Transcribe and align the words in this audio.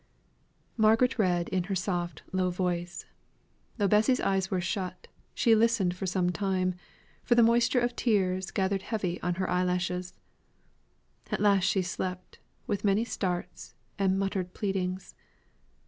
Margaret 0.77 1.19
read 1.19 1.47
in 1.49 1.65
her 1.65 1.75
soft 1.75 2.23
low 2.31 2.49
voice. 2.49 3.05
Though 3.77 3.87
Bessy's 3.87 4.19
eyes 4.19 4.49
were 4.49 4.59
shut, 4.59 5.07
she 5.35 5.53
was 5.53 5.59
listening 5.59 5.91
for 5.91 6.07
some 6.07 6.31
time, 6.31 6.73
for 7.23 7.35
the 7.35 7.43
moisture 7.43 7.79
of 7.79 7.95
tears 7.95 8.49
gathered 8.49 8.81
heavy 8.81 9.21
on 9.21 9.35
her 9.35 9.47
eyelashes. 9.47 10.15
At 11.31 11.39
last 11.39 11.65
she 11.65 11.83
slept; 11.83 12.39
with 12.65 12.83
many 12.83 13.05
starts, 13.05 13.75
and 13.99 14.17
muttered 14.17 14.55
pleadings. 14.55 15.13